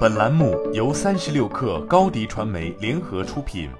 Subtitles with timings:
[0.00, 3.70] 本栏目由三十六氪高低传媒联合出品。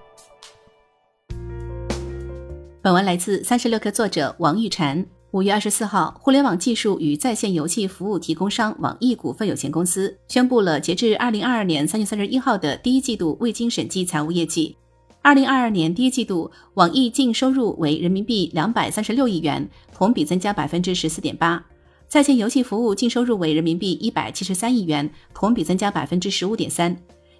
[2.80, 5.04] 本文来自三十六氪作者王玉婵。
[5.32, 14.76] 五月二十四号，互联网技术与在线游戏服务提供商网易股份有限公司宣布了截至二零二二年三月三十一号的第一季度未经审计财务业绩。
[15.22, 21.62] 二零二二年第一季度，网易净收入为人民币两百三十六亿元，同比增加百分之十四点八。
[22.10, 26.92] 在线游戏服务净收入为人民币一百七十三亿元，同比增加百分之十五点三；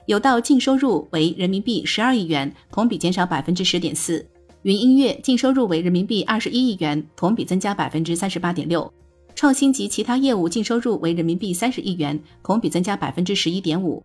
[0.06, 4.24] 有道净收入为人民币十二亿元，同比减少百分之十点四；
[4.62, 8.88] 云音乐净收入为人民币二十一亿元，同比增加百分之三十八点六；
[9.34, 14.00] 创新及其他业务净收入为人民币三十亿元，同比增加百分之十一点五；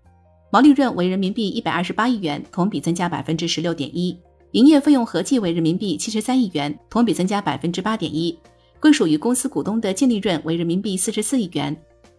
[0.52, 4.18] 毛利润为人民币一百二十八亿元，同比增加百分之十六点一；
[4.54, 8.35] 营业费用合计为人民币七十三亿元，同比增加百分之八点一。
[8.79, 11.75] 归属于公司股东的净利润为人民币四十四亿元，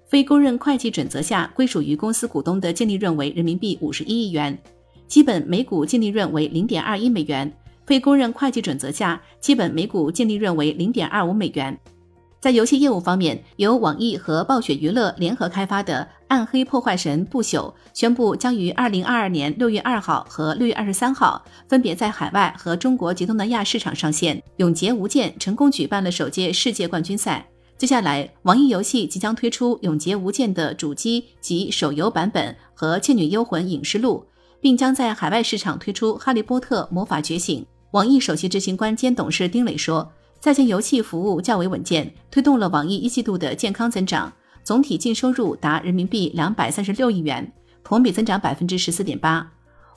[0.06, 4.56] 非公认会计准则下归属于公司股东的净利润为人民币五十一亿元，
[5.06, 7.52] 基本每股净利润为零点二一美元，
[7.86, 11.78] 非公认会计准则下基本每股净利润为零点二五美元。
[12.38, 24.36] 在游戏业务方面，由网易和暴雪娱乐联合开发的《暗黑破坏神：不朽》宣布将于二零二二年六月二号和六月二十三号分别在海外和中国及东南亚市场上线。
[24.58, 27.44] 《永劫无间》成功举办了首届世界冠军赛。
[27.78, 34.24] 接下来，网易游戏即将推出《永劫无间》的主机及手游版本和《倩女幽魂：影视录》，
[34.60, 37.60] 并将在海外市场推出《哈利波特：魔法觉醒》。
[37.92, 40.12] 网易首席执行官兼董事丁磊说。
[40.40, 49.50] 在线游戏服务较为稳健，推动了网易一季度的健康增长，总体净收入达人民币两百三十六亿元，同比增长百分之十四点八。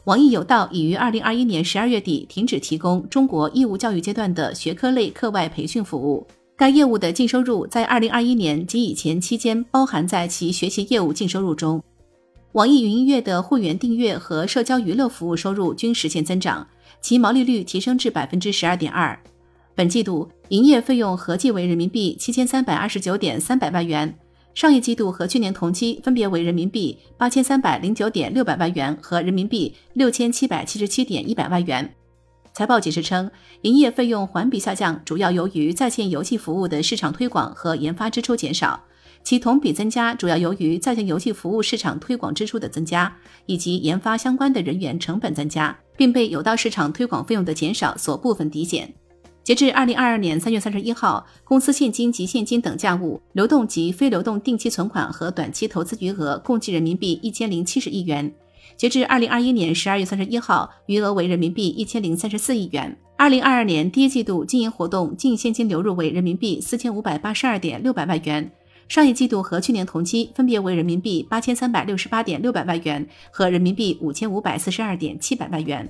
[0.06, 11.84] 网易有道已于二零二一年十二月底停止提供中国义务教育阶段的学科类课外培训服务，该业务的净收入在二零二一年及以前期间包含在其学习业务净收入中。
[12.54, 16.68] 网易云音乐的会员订阅和社交娱乐服务收入均实现增长，
[17.02, 19.20] 其毛利率提升至百分之十二点二。
[19.80, 24.14] 本季度营业费用合计为人民币七千三百二十九点三百万元，
[24.54, 31.90] 上一季度和去年同期分别为人民币八千三百零九点六百万元和人民币六千七百七十七点一百万元。
[32.52, 33.32] 财报解释称，
[33.62, 38.78] 营业费用环比下降，主要由于在线游戏服务的市场推广和研发支出减少；
[39.24, 43.16] 其同比增加主要由于在线游戏服务市场推广支出的增加，
[43.46, 48.94] 以及研发相关的人员成本增加，并被有道市场推广费用的减少所部分抵减。
[49.50, 58.32] 截至二零二二年三月三十一号，公司现金及现金等价物、流动及非流动定期存款和短期投资余额共计人民币一千零七十亿元。
[58.78, 62.96] 截至二零二一年十二月三十一号，余额为人民币一千零三十四亿元。
[63.18, 68.52] 二零二二年第一季度经营活动净现金流入为人民币四千五百八十二点六百万元，
[68.88, 75.90] 上一季度和去年同期分别为人民币八千三百六十八点六百万元和人民币五千五百四十二点七百万元。